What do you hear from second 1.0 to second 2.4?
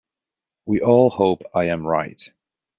hope I am right.